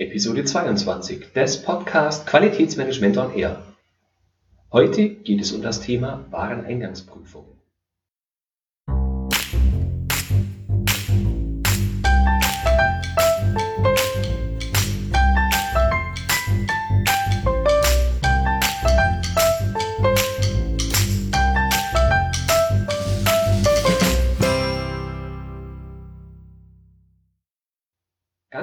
[0.00, 3.62] Episode 22 des Podcast Qualitätsmanagement on Air.
[4.72, 7.59] Heute geht es um das Thema Wareneingangsprüfung.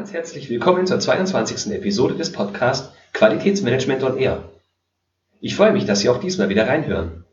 [0.07, 1.69] Ganz herzlich willkommen zur 22.
[1.73, 4.41] Episode des Podcasts Qualitätsmanagement on Air.
[5.41, 7.25] Ich freue mich, dass Sie auch diesmal wieder reinhören.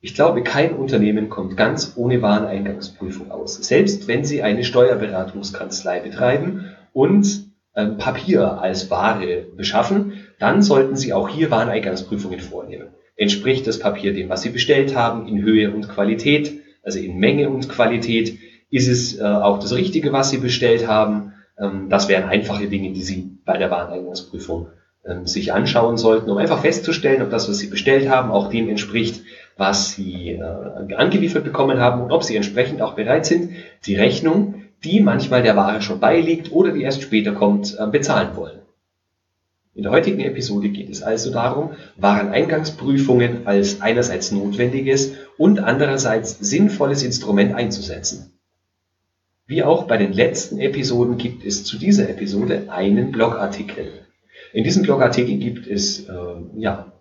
[0.00, 6.72] Ich glaube, kein Unternehmen kommt ganz ohne Wareneingangsprüfung aus, selbst wenn Sie eine Steuerberatungskanzlei betreiben
[6.92, 12.88] und ähm, Papier als Ware beschaffen, dann sollten Sie auch hier Wareneingangsprüfungen vornehmen.
[13.14, 17.50] Entspricht das Papier dem, was Sie bestellt haben, in Höhe und Qualität, also in Menge
[17.50, 18.36] und Qualität?
[18.68, 21.34] Ist es äh, auch das Richtige, was Sie bestellt haben?
[21.58, 24.68] Ähm, das wären einfache Dinge, die Sie bei der Wareneingangsprüfung
[25.04, 28.68] ähm, sich anschauen sollten, um einfach festzustellen, ob das, was Sie bestellt haben, auch dem
[28.68, 29.22] entspricht,
[29.56, 33.52] was Sie äh, angeliefert bekommen haben und ob Sie entsprechend auch bereit sind,
[33.86, 38.36] die Rechnung, die manchmal der Ware schon beiliegt oder die erst später kommt, äh, bezahlen
[38.36, 38.60] wollen.
[39.74, 47.02] In der heutigen Episode geht es also darum, Wareneingangsprüfungen als einerseits notwendiges und andererseits sinnvolles
[47.02, 48.35] Instrument einzusetzen.
[49.48, 53.92] Wie auch bei den letzten Episoden gibt es zu dieser Episode einen Blogartikel.
[54.52, 56.12] In diesem Blogartikel gibt es äh,
[56.56, 56.92] ja,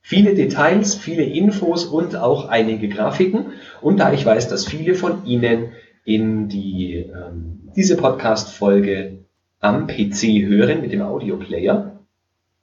[0.00, 3.46] viele Details, viele Infos und auch einige Grafiken.
[3.80, 5.72] Und da ich weiß, dass viele von Ihnen
[6.04, 9.24] in die, ähm, diese Podcast-Folge
[9.58, 11.98] am PC hören mit dem Audioplayer,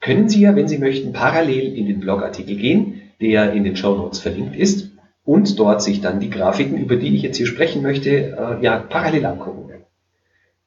[0.00, 3.96] können Sie ja, wenn Sie möchten, parallel in den Blogartikel gehen, der in den Show
[3.96, 4.85] Notes verlinkt ist
[5.26, 8.78] und dort sich dann die Grafiken, über die ich jetzt hier sprechen möchte, äh, ja,
[8.78, 9.72] parallel angucken.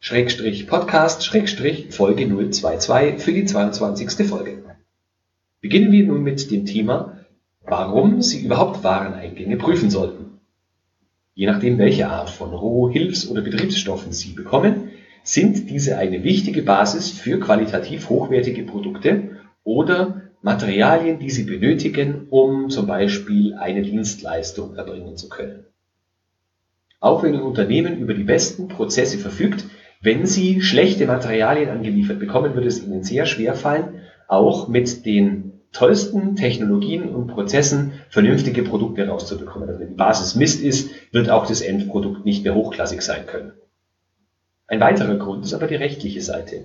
[0.00, 4.26] Schrägstrich Podcast Schrägstrich Folge 022 für die 22.
[4.26, 4.62] Folge.
[5.60, 7.20] Beginnen wir nun mit dem Thema,
[7.62, 10.40] warum Sie überhaupt Wareneingänge prüfen sollten.
[11.34, 14.90] Je nachdem, welche Art von Roh-, Hilfs- oder Betriebsstoffen Sie bekommen,
[15.22, 22.68] sind diese eine wichtige Basis für qualitativ hochwertige Produkte oder Materialien, die Sie benötigen, um
[22.68, 25.64] zum Beispiel eine Dienstleistung erbringen zu können.
[26.98, 29.64] Auch wenn ein Unternehmen über die besten Prozesse verfügt,
[30.00, 35.52] wenn Sie schlechte Materialien angeliefert bekommen, wird es Ihnen sehr schwer fallen, auch mit den
[35.72, 39.68] tollsten Technologien und Prozessen vernünftige Produkte rauszubekommen.
[39.68, 43.52] Also wenn die Basis Mist ist, wird auch das Endprodukt nicht mehr hochklassig sein können.
[44.72, 46.64] Ein weiterer Grund ist aber die rechtliche Seite.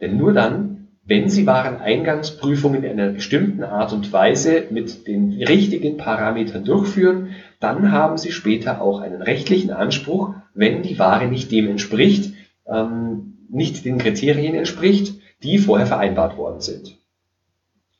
[0.00, 5.98] Denn nur dann, wenn Sie Wareneingangsprüfungen in einer bestimmten Art und Weise mit den richtigen
[5.98, 7.28] Parametern durchführen,
[7.60, 12.34] dann haben Sie später auch einen rechtlichen Anspruch, wenn die Ware nicht dem entspricht,
[12.66, 16.98] ähm, nicht den Kriterien entspricht, die vorher vereinbart worden sind.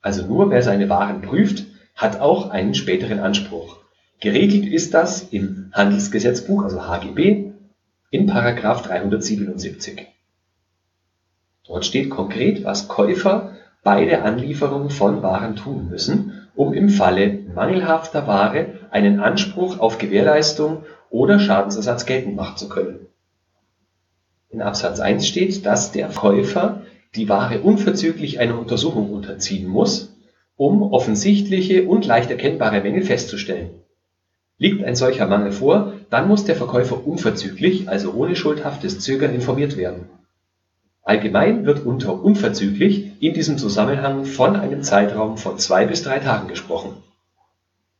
[0.00, 3.76] Also nur wer seine Waren prüft, hat auch einen späteren Anspruch.
[4.18, 7.51] Geregelt ist das im Handelsgesetzbuch, also HGB,
[8.12, 10.06] in Paragraph 377.
[11.66, 17.38] Dort steht konkret, was Käufer bei der Anlieferung von Waren tun müssen, um im Falle
[17.54, 23.06] mangelhafter Ware einen Anspruch auf Gewährleistung oder Schadensersatz geltend machen zu können.
[24.50, 26.82] In Absatz 1 steht, dass der Käufer
[27.14, 30.14] die Ware unverzüglich einer Untersuchung unterziehen muss,
[30.56, 33.70] um offensichtliche und leicht erkennbare Mängel festzustellen
[34.58, 39.78] Liegt ein solcher Mangel vor, dann muss der Verkäufer unverzüglich, also ohne schuldhaftes Zögern informiert
[39.78, 40.10] werden.
[41.02, 46.48] Allgemein wird unter unverzüglich in diesem Zusammenhang von einem Zeitraum von zwei bis drei Tagen
[46.48, 47.02] gesprochen.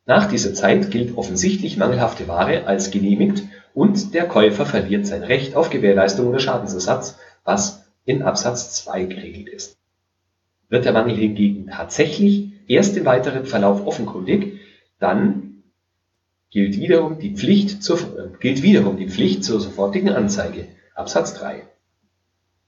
[0.05, 3.41] Nach dieser Zeit gilt offensichtlich mangelhafte Ware als genehmigt
[3.73, 9.49] und der Käufer verliert sein Recht auf Gewährleistung oder Schadensersatz, was in Absatz 2 geregelt
[9.49, 9.79] ist.
[10.69, 14.59] Wird der Mangel hingegen tatsächlich erst im weiteren Verlauf offenkundig,
[14.99, 15.52] dann
[16.53, 17.97] gilt wiederum die Pflicht zur,
[18.39, 21.63] gilt wiederum die Pflicht zur sofortigen Anzeige (Absatz 3).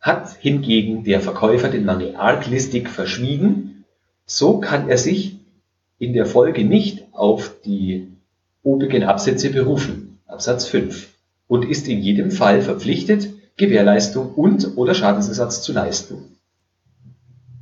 [0.02, 3.86] Hat hingegen der Verkäufer den Mangel arglistig verschwiegen,
[4.26, 5.38] so kann er sich
[6.00, 8.08] in der Folge nicht auf die
[8.64, 11.14] obigen Absätze berufen (Absatz 5)
[11.48, 16.38] und ist in jedem Fall verpflichtet, Gewährleistung und/oder Schadensersatz zu leisten.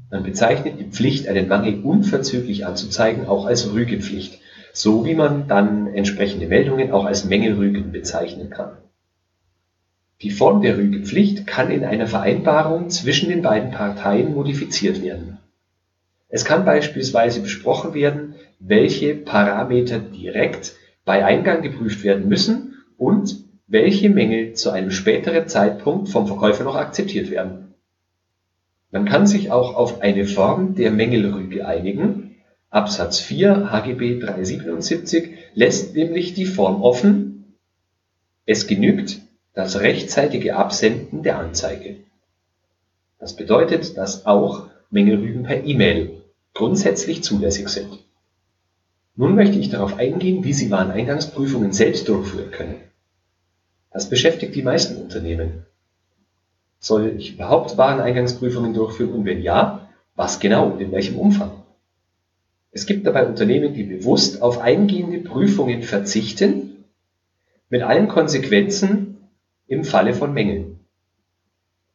[0.09, 4.39] Man bezeichnet die Pflicht, einen Mangel unverzüglich anzuzeigen, auch als Rügepflicht
[4.73, 8.77] so wie man dann entsprechende Meldungen auch als Mängelrügen bezeichnen kann.
[10.21, 15.37] Die Form der Rügepflicht kann in einer Vereinbarung zwischen den beiden Parteien modifiziert werden.
[16.27, 20.73] Es kann beispielsweise besprochen werden, welche Parameter direkt
[21.05, 26.75] bei Eingang geprüft werden müssen und welche Mängel zu einem späteren Zeitpunkt vom Verkäufer noch
[26.75, 27.75] akzeptiert werden.
[28.91, 32.32] Man kann sich auch auf eine Form der Mängelrüge einigen.
[32.73, 37.53] Absatz 4 HGB 377 lässt nämlich die Form offen.
[38.47, 39.21] Es genügt
[39.53, 41.97] das rechtzeitige Absenden der Anzeige.
[43.19, 46.23] Das bedeutet, dass auch Mängelrügen per E-Mail
[46.55, 47.99] grundsätzlich zulässig sind.
[49.15, 52.81] Nun möchte ich darauf eingehen, wie Sie Wareneingangsprüfungen selbst durchführen können.
[53.91, 55.67] Das beschäftigt die meisten Unternehmen.
[56.79, 61.62] Soll ich überhaupt Wareneingangsprüfungen durchführen und wenn ja, was genau und in welchem Umfang?
[62.75, 66.85] Es gibt dabei Unternehmen, die bewusst auf eingehende Prüfungen verzichten,
[67.69, 69.29] mit allen Konsequenzen
[69.67, 70.79] im Falle von Mängeln.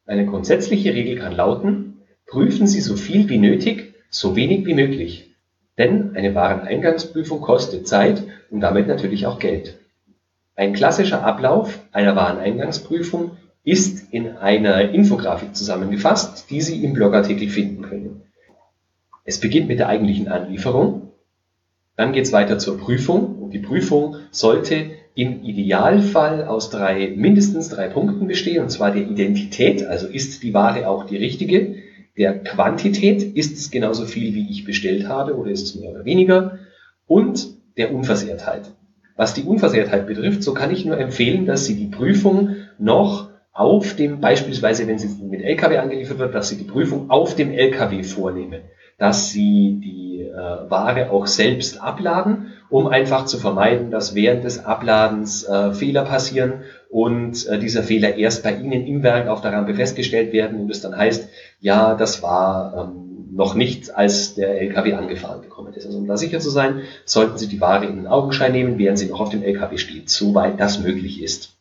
[0.05, 5.35] Eine grundsätzliche Regel kann lauten, prüfen Sie so viel wie nötig, so wenig wie möglich.
[5.77, 9.77] Denn eine Wareneingangsprüfung kostet Zeit und damit natürlich auch Geld.
[10.55, 13.31] Ein klassischer Ablauf einer Wareneingangsprüfung
[13.63, 18.28] ist in einer Infografik zusammengefasst, die Sie im Blogartikel finden können.
[19.23, 21.11] Es beginnt mit der eigentlichen Anlieferung,
[21.95, 27.67] dann geht es weiter zur Prüfung und die Prüfung sollte im Idealfall aus drei, mindestens
[27.69, 31.75] drei Punkten bestehen, und zwar der Identität, also ist die Ware auch die richtige,
[32.17, 36.05] der Quantität, ist es genauso viel, wie ich bestellt habe oder ist es mehr oder
[36.05, 36.59] weniger,
[37.05, 38.71] und der Unversehrtheit.
[39.17, 43.93] Was die Unversehrtheit betrifft, so kann ich nur empfehlen, dass Sie die Prüfung noch auf
[43.95, 48.03] dem, beispielsweise wenn sie mit LKW angeliefert wird, dass Sie die Prüfung auf dem LKW
[48.03, 48.61] vornehmen,
[48.99, 54.63] dass Sie die äh, Ware auch selbst abladen, um einfach zu vermeiden, dass während des
[54.63, 59.53] Abladens äh, Fehler passieren und äh, dieser Fehler erst bei Ihnen im Werk auf der
[59.53, 61.29] Rampe festgestellt werden und es dann heißt,
[61.61, 65.85] ja, das war ähm, noch nicht, als der LKW angefahren gekommen ist.
[65.85, 68.99] Also um da sicher zu sein, sollten Sie die Ware in den Augenschein nehmen, während
[68.99, 71.55] sie noch auf dem LKW steht, soweit das möglich ist.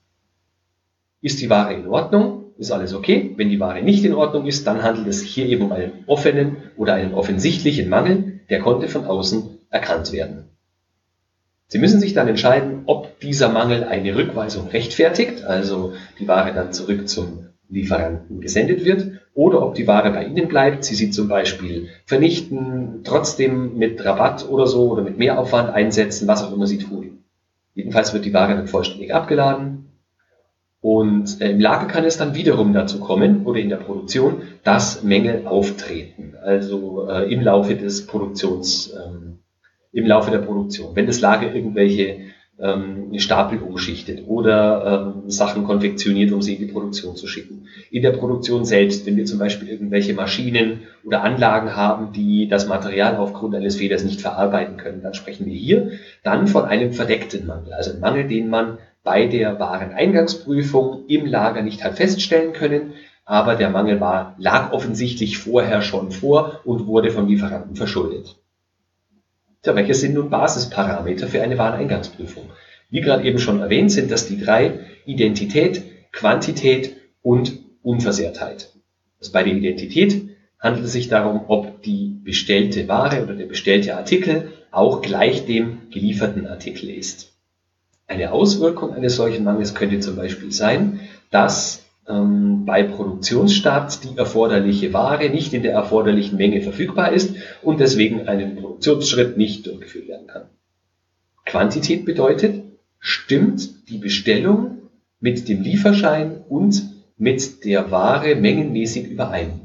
[1.20, 2.47] Ist die Ware in Ordnung?
[2.58, 3.34] Ist alles okay?
[3.36, 6.56] Wenn die Ware nicht in Ordnung ist, dann handelt es hier eben um einen offenen
[6.76, 10.44] oder einen offensichtlichen Mangel, der konnte von außen erkannt werden.
[11.68, 16.72] Sie müssen sich dann entscheiden, ob dieser Mangel eine Rückweisung rechtfertigt, also die Ware dann
[16.72, 21.28] zurück zum Lieferanten gesendet wird oder ob die Ware bei Ihnen bleibt, Sie sie zum
[21.28, 26.78] Beispiel vernichten, trotzdem mit Rabatt oder so oder mit Mehraufwand einsetzen, was auch immer Sie
[26.78, 27.22] tun.
[27.74, 29.87] Jedenfalls wird die Ware dann vollständig abgeladen
[30.80, 35.02] und äh, im Lager kann es dann wiederum dazu kommen oder in der Produktion, dass
[35.02, 39.40] Mängel auftreten, also äh, im Laufe des Produktions, ähm,
[39.92, 40.94] im Laufe der Produktion.
[40.94, 42.18] Wenn das Lager irgendwelche
[42.60, 47.66] ähm, Stapel umschichtet oder ähm, Sachen konfektioniert, um sie in die Produktion zu schicken.
[47.90, 52.66] In der Produktion selbst, wenn wir zum Beispiel irgendwelche Maschinen oder Anlagen haben, die das
[52.66, 55.92] Material aufgrund eines Fehlers nicht verarbeiten können, dann sprechen wir hier
[56.24, 58.78] dann von einem verdeckten Mangel, also ein Mangel, den man
[59.08, 62.92] bei der Wareneingangsprüfung im Lager nicht hat feststellen können,
[63.24, 68.36] aber der Mangel war, lag offensichtlich vorher schon vor und wurde vom Lieferanten verschuldet.
[69.62, 72.50] Tja, welche sind nun Basisparameter für eine Wareneingangsprüfung?
[72.90, 78.74] Wie gerade eben schon erwähnt, sind das die drei Identität, Quantität und Unversehrtheit.
[79.20, 83.96] Also bei der Identität handelt es sich darum, ob die bestellte Ware oder der bestellte
[83.96, 87.37] Artikel auch gleich dem gelieferten Artikel ist.
[88.08, 94.94] Eine Auswirkung eines solchen Mangels könnte zum Beispiel sein, dass ähm, bei Produktionsstart die erforderliche
[94.94, 100.26] Ware nicht in der erforderlichen Menge verfügbar ist und deswegen ein Produktionsschritt nicht durchgeführt werden
[100.26, 100.42] kann.
[101.44, 102.64] Quantität bedeutet,
[102.98, 104.78] stimmt die Bestellung
[105.20, 106.82] mit dem Lieferschein und
[107.18, 109.60] mit der Ware mengenmäßig überein.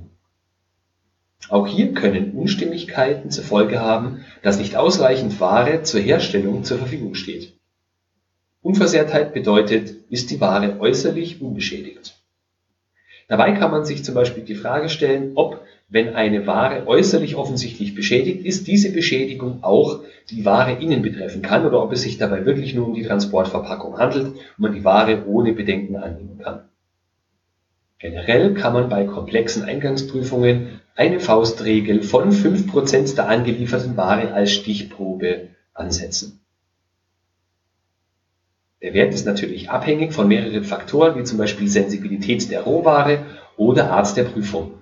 [1.48, 7.16] Auch hier können Unstimmigkeiten zur Folge haben, dass nicht ausreichend Ware zur Herstellung zur Verfügung
[7.16, 7.54] steht.
[8.64, 12.16] Unversehrtheit bedeutet, ist die Ware äußerlich unbeschädigt.
[13.28, 17.94] Dabei kann man sich zum Beispiel die Frage stellen, ob, wenn eine Ware äußerlich offensichtlich
[17.94, 22.46] beschädigt ist, diese Beschädigung auch die Ware innen betreffen kann oder ob es sich dabei
[22.46, 26.70] wirklich nur um die Transportverpackung handelt und man die Ware ohne Bedenken annehmen kann.
[28.00, 35.50] Generell kann man bei komplexen Eingangsprüfungen eine Faustregel von 5% der angelieferten Ware als Stichprobe
[35.74, 36.43] ansetzen.
[38.84, 43.26] Der Wert ist natürlich abhängig von mehreren Faktoren, wie zum Beispiel Sensibilität der Rohware
[43.56, 44.74] oder Art der Prüfung.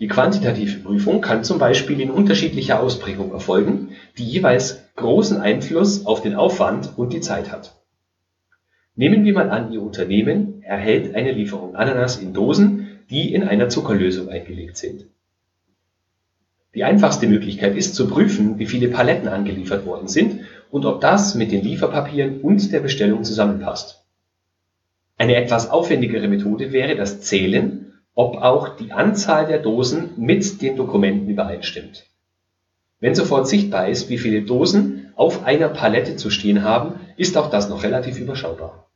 [0.00, 6.20] Die quantitative Prüfung kann zum Beispiel in unterschiedlicher Ausprägung erfolgen, die jeweils großen Einfluss auf
[6.20, 7.76] den Aufwand und die Zeit hat.
[8.96, 13.68] Nehmen wir mal an, Ihr Unternehmen erhält eine Lieferung Ananas in Dosen, die in einer
[13.68, 15.06] Zuckerlösung eingelegt sind.
[16.74, 20.37] Die einfachste Möglichkeit ist zu prüfen, wie viele Paletten angeliefert worden sind
[20.70, 24.04] und ob das mit den Lieferpapieren und der Bestellung zusammenpasst.
[25.16, 30.76] Eine etwas aufwendigere Methode wäre das Zählen, ob auch die Anzahl der Dosen mit den
[30.76, 32.06] Dokumenten übereinstimmt.
[33.00, 37.50] Wenn sofort sichtbar ist, wie viele Dosen auf einer Palette zu stehen haben, ist auch
[37.50, 38.88] das noch relativ überschaubar.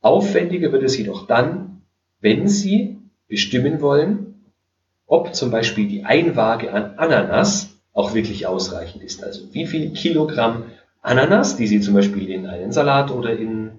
[0.00, 1.82] Aufwendiger wird es jedoch dann,
[2.20, 4.44] wenn Sie bestimmen wollen,
[5.06, 9.22] ob zum Beispiel die Einwaage an Ananas auch wirklich ausreichend ist.
[9.24, 10.64] Also wie viel Kilogramm
[11.02, 13.72] Ananas, die Sie zum Beispiel in einen Salat oder in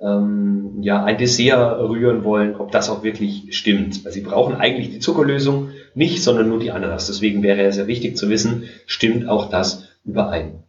[0.00, 4.04] ähm, ja, ein Dessert rühren wollen, ob das auch wirklich stimmt.
[4.04, 7.06] Weil Sie brauchen eigentlich die Zuckerlösung nicht, sondern nur die Ananas.
[7.06, 10.62] Deswegen wäre es sehr wichtig zu wissen, stimmt auch das überein.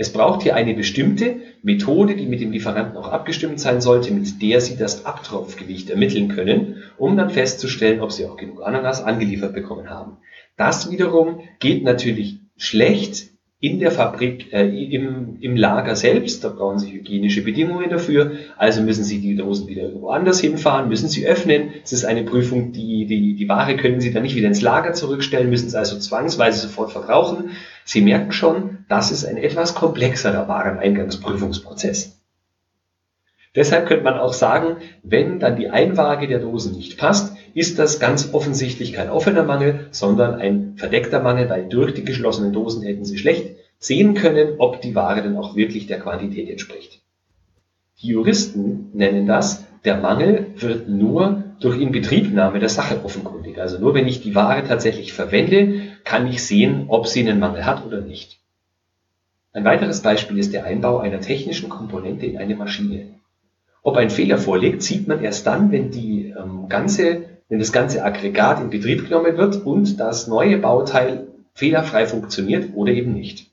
[0.00, 4.40] Es braucht hier eine bestimmte Methode, die mit dem Lieferanten auch abgestimmt sein sollte, mit
[4.40, 9.54] der Sie das Abtropfgewicht ermitteln können, um dann festzustellen, ob Sie auch genug Ananas angeliefert
[9.54, 10.18] bekommen haben.
[10.58, 13.28] Das wiederum geht natürlich schlecht
[13.60, 18.82] in der Fabrik, äh, im, im Lager selbst, da brauchen Sie hygienische Bedingungen dafür, also
[18.82, 21.70] müssen Sie die Dosen wieder irgendwo anders hinfahren, müssen Sie öffnen.
[21.82, 24.92] Es ist eine Prüfung, die, die, die Ware können Sie dann nicht wieder ins Lager
[24.92, 27.50] zurückstellen, müssen Sie also zwangsweise sofort verbrauchen.
[27.84, 32.20] Sie merken schon, das ist ein etwas komplexerer Wareneingangsprüfungsprozess.
[33.56, 37.98] Deshalb könnte man auch sagen, wenn dann die Einwaage der Dosen nicht passt, ist das
[37.98, 43.04] ganz offensichtlich kein offener Mangel, sondern ein verdeckter Mangel, weil durch die geschlossenen Dosen hätten
[43.04, 47.00] Sie schlecht sehen können, ob die Ware denn auch wirklich der Quantität entspricht.
[48.00, 53.60] Die Juristen nennen das, der Mangel wird nur durch Inbetriebnahme der Sache offenkundig.
[53.60, 57.66] Also nur wenn ich die Ware tatsächlich verwende, kann ich sehen, ob sie einen Mangel
[57.66, 58.38] hat oder nicht.
[59.52, 63.06] Ein weiteres Beispiel ist der Einbau einer technischen Komponente in eine Maschine.
[63.82, 68.04] Ob ein Fehler vorliegt, sieht man erst dann, wenn die ähm, ganze wenn das ganze
[68.04, 73.48] Aggregat in Betrieb genommen wird und das neue Bauteil fehlerfrei funktioniert oder eben nicht.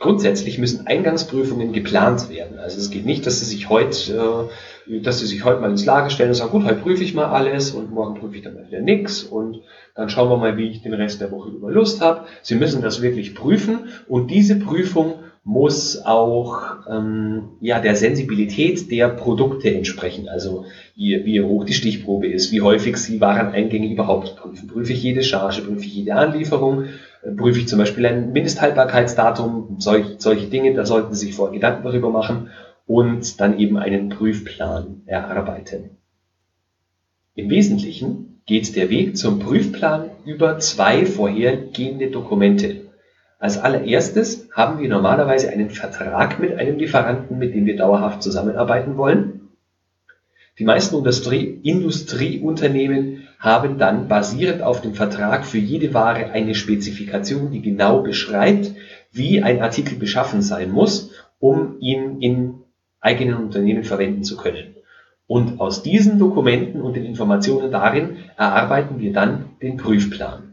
[0.00, 2.60] Grundsätzlich müssen Eingangsprüfungen geplant werden.
[2.60, 4.48] Also es geht nicht, dass Sie sich heute,
[4.88, 7.14] äh, dass Sie sich heute mal ins Lager stellen und sagen, gut, heute prüfe ich
[7.14, 9.60] mal alles und morgen prüfe ich dann mal wieder nichts und
[9.96, 12.26] dann schauen wir mal, wie ich den Rest der Woche über Lust habe.
[12.42, 15.14] Sie müssen das wirklich prüfen und diese Prüfung
[15.48, 20.28] muss auch ähm, ja, der Sensibilität der Produkte entsprechen.
[20.28, 24.68] Also wie, wie hoch die Stichprobe ist, wie häufig Sie Wareneingänge überhaupt prüfen.
[24.68, 26.84] Prüfe ich jede Charge, prüfe ich jede Anlieferung,
[27.22, 31.54] äh, prüfe ich zum Beispiel ein Mindesthaltbarkeitsdatum, solch, solche Dinge, da sollten Sie sich vorher
[31.54, 32.50] Gedanken darüber machen
[32.86, 35.96] und dann eben einen Prüfplan erarbeiten.
[37.36, 42.87] Im Wesentlichen geht der Weg zum Prüfplan über zwei vorhergehende Dokumente.
[43.40, 48.96] Als allererstes haben wir normalerweise einen Vertrag mit einem Lieferanten, mit dem wir dauerhaft zusammenarbeiten
[48.96, 49.50] wollen.
[50.58, 57.52] Die meisten Industrie, Industrieunternehmen haben dann basierend auf dem Vertrag für jede Ware eine Spezifikation,
[57.52, 58.72] die genau beschreibt,
[59.12, 62.54] wie ein Artikel beschaffen sein muss, um ihn in
[63.00, 64.74] eigenen Unternehmen verwenden zu können.
[65.28, 70.47] Und aus diesen Dokumenten und den Informationen darin erarbeiten wir dann den Prüfplan.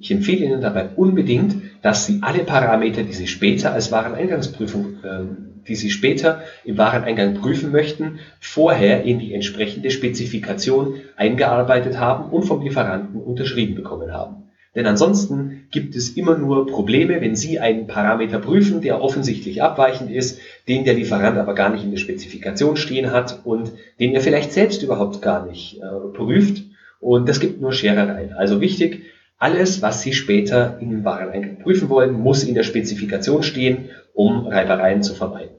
[0.00, 5.66] Ich empfehle Ihnen dabei unbedingt, dass Sie alle Parameter, die Sie später als Wareneingangsprüfung, äh,
[5.68, 12.44] die Sie später im Wareneingang prüfen möchten, vorher in die entsprechende Spezifikation eingearbeitet haben und
[12.44, 14.44] vom Lieferanten unterschrieben bekommen haben.
[14.74, 20.10] Denn ansonsten gibt es immer nur Probleme, wenn Sie einen Parameter prüfen, der offensichtlich abweichend
[20.10, 24.22] ist, den der Lieferant aber gar nicht in der Spezifikation stehen hat und den er
[24.22, 26.62] vielleicht selbst überhaupt gar nicht äh, prüft.
[27.00, 28.32] Und das gibt nur Scherereien.
[28.32, 29.02] Also wichtig,
[29.40, 35.02] alles, was Sie später im Wareneingang prüfen wollen, muss in der Spezifikation stehen, um Reibereien
[35.02, 35.56] zu vermeiden.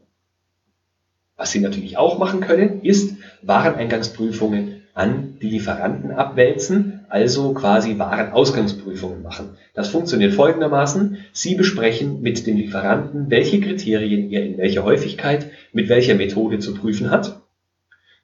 [1.35, 9.23] Was Sie natürlich auch machen können, ist Wareneingangsprüfungen an die Lieferanten abwälzen, also quasi Warenausgangsprüfungen
[9.23, 9.57] machen.
[9.73, 11.17] Das funktioniert folgendermaßen.
[11.33, 16.75] Sie besprechen mit dem Lieferanten, welche Kriterien er in welcher Häufigkeit mit welcher Methode zu
[16.75, 17.41] prüfen hat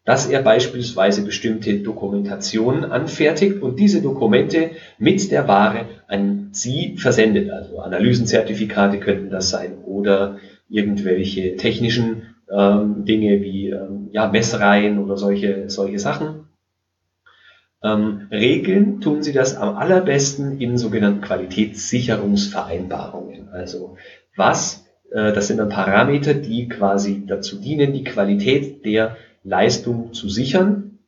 [0.08, 7.52] dass er beispielsweise bestimmte Dokumentationen anfertigt und diese Dokumente mit der Ware an Sie versendet.
[7.52, 10.38] Also Analysenzertifikate könnten das sein oder
[10.70, 16.48] irgendwelche technischen ähm, Dinge wie ähm, ja, Messreihen oder solche, solche Sachen.
[17.84, 23.50] Ähm, regeln tun Sie das am allerbesten in sogenannten Qualitätssicherungsvereinbarungen.
[23.50, 23.98] Also
[24.38, 29.18] was, äh, das sind dann Parameter, die quasi dazu dienen, die Qualität der
[29.48, 31.00] Leistung zu sichern.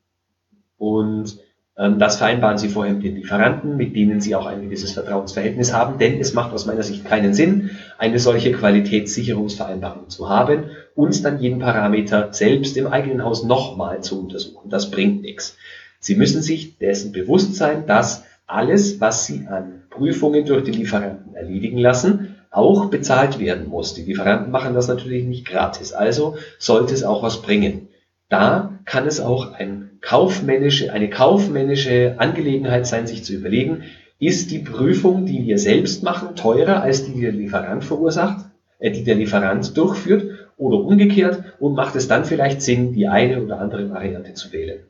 [0.77, 1.39] Und
[1.77, 5.74] ähm, das vereinbaren Sie vorher mit den Lieferanten, mit denen Sie auch ein gewisses Vertrauensverhältnis
[5.74, 10.65] haben, denn es macht aus meiner Sicht keinen Sinn, eine solche Qualitätssicherungsvereinbarung zu haben
[10.96, 14.69] und dann jeden Parameter selbst im eigenen Haus nochmal zu untersuchen.
[14.69, 15.58] Das bringt nichts.
[16.00, 21.36] Sie müssen sich dessen bewusst sein, dass alles, was Sie an Prüfungen durch den Lieferanten
[21.36, 23.93] erledigen lassen, auch bezahlt werden muss.
[23.93, 27.88] Die Lieferanten machen das natürlich nicht gratis, also sollte es auch was bringen.
[28.29, 33.83] Da kann es auch ein kaufmännische, eine kaufmännische Angelegenheit sein, sich zu überlegen,
[34.19, 38.45] ist die Prüfung, die wir selbst machen, teurer als die, die der Lieferant verursacht,
[38.77, 43.41] äh, die der Lieferant durchführt oder umgekehrt und macht es dann vielleicht Sinn, die eine
[43.41, 44.83] oder andere Variante zu wählen.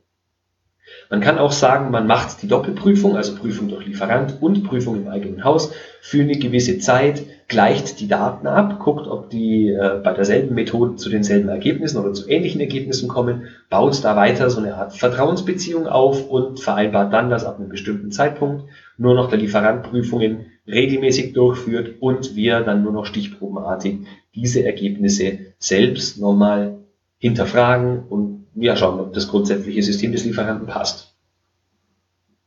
[1.10, 5.08] Man kann auch sagen, man macht die Doppelprüfung, also Prüfung durch Lieferant und Prüfung im
[5.08, 10.12] eigenen Haus für eine gewisse Zeit, gleicht die Daten ab, guckt, ob die äh, bei
[10.12, 14.76] derselben Methode zu denselben Ergebnissen oder zu ähnlichen Ergebnissen kommen, baut da weiter so eine
[14.76, 18.64] Art Vertrauensbeziehung auf und vereinbart dann, dass ab einem bestimmten Zeitpunkt.
[18.96, 23.98] Nur noch der Lieferant Prüfungen regelmäßig durchführt und wir dann nur noch stichprobenartig
[24.36, 26.78] diese Ergebnisse selbst nochmal
[27.18, 31.14] hinterfragen und ja, schauen, ob das grundsätzliche System des Lieferanten passt.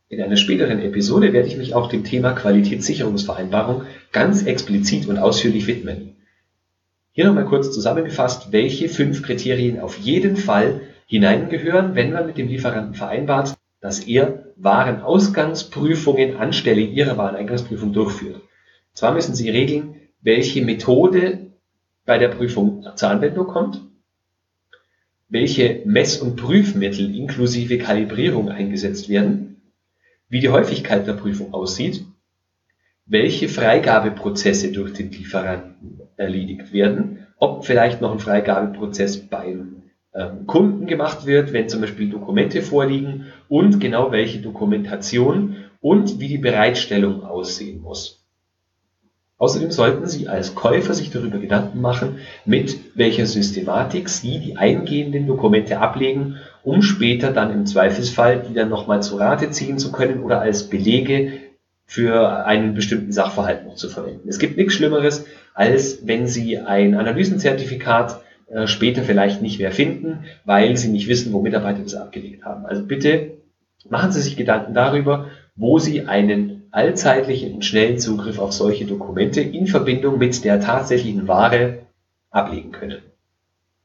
[0.08, 3.82] In einer späteren Episode werde ich mich auch dem Thema Qualitätssicherungsvereinbarung
[4.12, 6.16] ganz explizit und ausführlich widmen.
[7.12, 12.48] Hier nochmal kurz zusammengefasst, welche fünf Kriterien auf jeden Fall hineingehören, wenn man mit dem
[12.48, 18.40] Lieferanten vereinbart, dass er Warenausgangsprüfungen anstelle ihrer Wareneingangsprüfung durchführt.
[18.92, 21.52] Zwar müssen Sie regeln, welche Methode
[22.04, 23.80] bei der Prüfung zur Anwendung kommt,
[25.34, 29.56] welche Mess- und Prüfmittel inklusive Kalibrierung eingesetzt werden,
[30.28, 32.04] wie die Häufigkeit der Prüfung aussieht,
[33.04, 39.82] welche Freigabeprozesse durch den Lieferanten erledigt werden, ob vielleicht noch ein Freigabeprozess beim
[40.14, 46.28] ähm, Kunden gemacht wird, wenn zum Beispiel Dokumente vorliegen und genau welche Dokumentation und wie
[46.28, 48.23] die Bereitstellung aussehen muss.
[49.38, 55.26] Außerdem sollten Sie als Käufer sich darüber Gedanken machen, mit welcher Systematik Sie die eingehenden
[55.26, 60.22] Dokumente ablegen, um später dann im Zweifelsfall die dann nochmal zu Rate ziehen zu können
[60.22, 61.32] oder als Belege
[61.84, 64.28] für einen bestimmten Sachverhalt noch zu verwenden.
[64.28, 70.24] Es gibt nichts Schlimmeres, als wenn Sie ein Analysenzertifikat äh, später vielleicht nicht mehr finden,
[70.44, 72.66] weil Sie nicht wissen, wo Mitarbeiter das abgelegt haben.
[72.66, 73.32] Also bitte
[73.88, 79.40] machen Sie sich Gedanken darüber, wo Sie einen allzeitlichen und schnellen Zugriff auf solche Dokumente
[79.40, 81.86] in Verbindung mit der tatsächlichen Ware
[82.30, 83.00] ablegen können.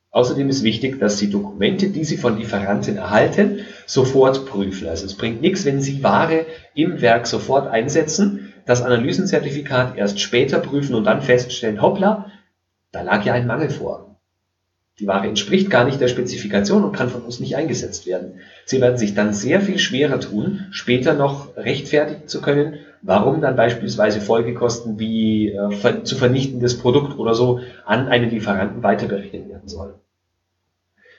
[0.09, 4.87] Außerdem ist wichtig, dass Sie Dokumente, die Sie von Lieferanten erhalten, sofort prüfen.
[4.87, 10.59] Also es bringt nichts, wenn Sie Ware im Werk sofort einsetzen, das Analysenzertifikat erst später
[10.59, 12.31] prüfen und dann feststellen, hoppla,
[12.91, 14.08] da lag ja ein Mangel vor.
[14.99, 18.41] Die Ware entspricht gar nicht der Spezifikation und kann von uns nicht eingesetzt werden.
[18.65, 23.55] Sie werden sich dann sehr viel schwerer tun, später noch rechtfertigen zu können, warum dann
[23.55, 29.93] beispielsweise Folgekosten wie äh, zu vernichtendes Produkt oder so an einen Lieferanten weiterberechnet werden sollen.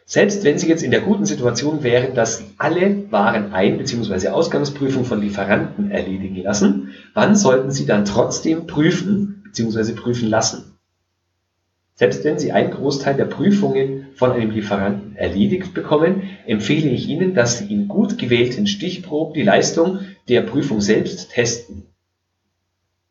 [0.05, 4.29] Selbst wenn Sie jetzt in der guten Situation wären, dass Sie alle Waren ein- bzw.
[4.29, 9.93] Ausgangsprüfung von Lieferanten erledigen lassen, wann sollten Sie dann trotzdem prüfen bzw.
[9.93, 10.77] prüfen lassen?
[12.01, 17.35] Selbst wenn Sie einen Großteil der Prüfungen von einem Lieferanten erledigt bekommen, empfehle ich Ihnen,
[17.35, 21.83] dass Sie in gut gewählten Stichproben die Leistung der Prüfung selbst testen.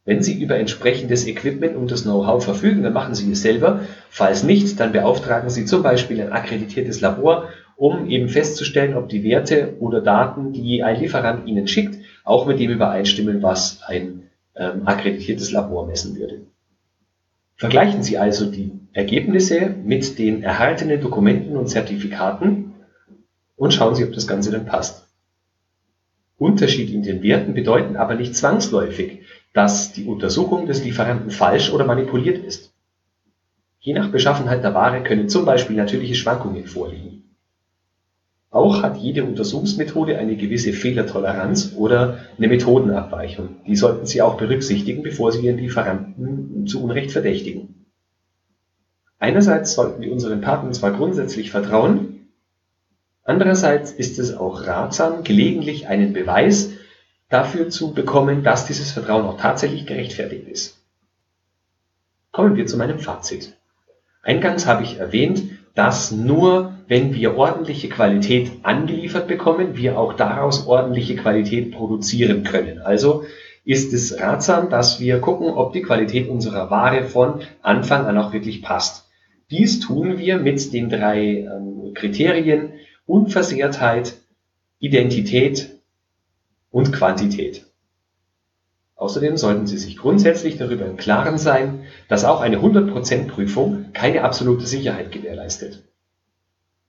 [0.06, 3.82] Wenn Sie über entsprechendes Equipment und das Know-how verfügen, dann machen Sie es selber.
[4.10, 9.24] Falls nicht, dann beauftragen Sie zum Beispiel ein akkreditiertes Labor, um eben festzustellen, ob die
[9.24, 14.82] Werte oder Daten, die ein Lieferant Ihnen schickt, auch mit dem übereinstimmen, was ein ähm,
[14.88, 16.40] akkreditiertes Labor messen würde.
[17.60, 22.74] Vergleichen Sie also die Ergebnisse mit den erhaltenen Dokumenten und Zertifikaten
[23.58, 25.10] und schauen Sie, ob das Ganze dann passt.
[26.38, 31.84] Unterschiede in den Werten bedeuten aber nicht zwangsläufig, dass die Untersuchung des Lieferanten falsch oder
[31.84, 32.72] manipuliert ist.
[33.82, 37.29] Je nach Beschaffenheit der Ware können zum Beispiel natürliche Schwankungen vorliegen.
[38.52, 43.58] Auch hat jede Untersuchungsmethode eine gewisse Fehlertoleranz oder eine Methodenabweichung.
[43.68, 47.86] Die sollten Sie auch berücksichtigen, bevor Sie Ihren Lieferanten zu Unrecht verdächtigen.
[49.20, 52.30] Einerseits sollten wir unseren Partnern zwar grundsätzlich vertrauen,
[53.24, 56.72] andererseits ist es auch ratsam, gelegentlich einen Beweis
[57.28, 60.80] dafür zu bekommen, dass dieses Vertrauen auch tatsächlich gerechtfertigt ist.
[62.32, 63.58] Kommen wir zu meinem Fazit.
[64.24, 70.66] Eingangs habe ich erwähnt, dass nur wenn wir ordentliche Qualität angeliefert bekommen, wir auch daraus
[70.68, 72.80] ordentliche Qualität produzieren können.
[72.80, 73.24] Also
[73.64, 78.34] ist es ratsam, dass wir gucken, ob die Qualität unserer Ware von Anfang an auch
[78.34, 79.08] wirklich passt.
[79.52, 82.74] Dies tun wir mit den drei ähm, Kriterien
[83.06, 84.18] Unversehrtheit,
[84.80, 85.80] Identität
[86.70, 87.66] und Quantität.
[89.00, 94.26] Außerdem sollten Sie sich grundsätzlich darüber im Klaren sein, dass auch eine 100% Prüfung keine
[94.26, 95.86] absolute Sicherheit gewährleistet.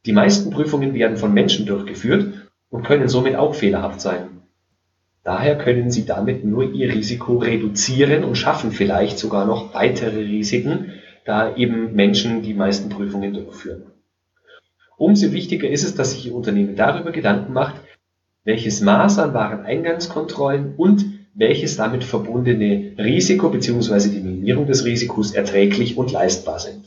[0.07, 4.42] Die meisten Prüfungen werden von Menschen durchgeführt und können somit auch fehlerhaft sein.
[5.23, 10.94] Daher können Sie damit nur Ihr Risiko reduzieren und schaffen vielleicht sogar noch weitere Risiken,
[11.25, 13.85] da eben Menschen die meisten Prüfungen durchführen.
[14.96, 17.77] Umso wichtiger ist es, dass sich Ihr Unternehmen darüber Gedanken macht,
[18.42, 24.11] welches Maß an Wareneingangskontrollen und welches damit verbundene Risiko bzw.
[24.11, 26.85] die Minimierung des Risikos erträglich und leistbar sind.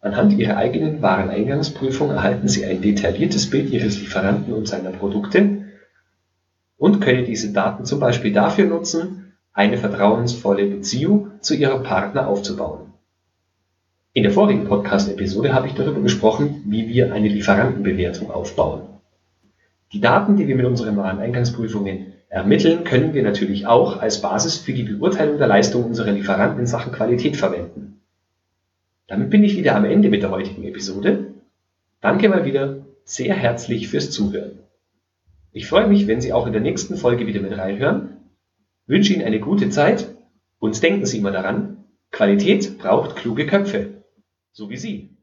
[0.00, 5.66] Anhand Ihrer eigenen Wareneingangsprüfung erhalten Sie ein detailliertes Bild Ihres Lieferanten und seiner Produkte
[6.78, 12.94] und können diese Daten zum Beispiel dafür nutzen, eine vertrauensvolle Beziehung zu Ihrem Partner aufzubauen.
[14.14, 18.88] In der vorigen Podcast-Episode habe ich darüber gesprochen, wie wir eine Lieferantenbewertung aufbauen.
[19.92, 24.72] Die Daten, die wir mit unseren Wareneingangsprüfungen ermitteln, können wir natürlich auch als Basis für
[24.72, 28.00] die Beurteilung der Leistung unserer Lieferanten in Sachen Qualität verwenden.
[29.06, 31.34] Damit bin ich wieder am Ende mit der heutigen Episode.
[32.00, 34.58] Danke mal wieder sehr herzlich fürs Zuhören.
[35.52, 38.16] Ich freue mich, wenn Sie auch in der nächsten Folge wieder mit reinhören.
[38.86, 40.14] Wünsche Ihnen eine gute Zeit
[40.58, 44.02] und denken Sie immer daran, Qualität braucht kluge Köpfe,
[44.52, 45.15] so wie Sie.